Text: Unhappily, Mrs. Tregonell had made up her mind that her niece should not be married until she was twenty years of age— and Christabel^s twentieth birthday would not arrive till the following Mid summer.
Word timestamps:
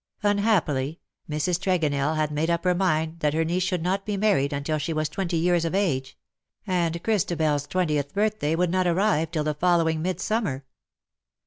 Unhappily, 0.23 0.99
Mrs. 1.29 1.59
Tregonell 1.59 2.15
had 2.15 2.31
made 2.31 2.49
up 2.49 2.63
her 2.63 2.73
mind 2.73 3.19
that 3.19 3.35
her 3.35 3.45
niece 3.45 3.61
should 3.61 3.83
not 3.83 4.03
be 4.03 4.17
married 4.17 4.51
until 4.51 4.79
she 4.79 4.93
was 4.93 5.07
twenty 5.07 5.37
years 5.37 5.63
of 5.63 5.75
age— 5.75 6.17
and 6.65 7.03
Christabel^s 7.03 7.69
twentieth 7.69 8.11
birthday 8.11 8.55
would 8.55 8.71
not 8.71 8.87
arrive 8.87 9.29
till 9.29 9.43
the 9.43 9.53
following 9.53 10.01
Mid 10.01 10.19
summer. 10.19 10.65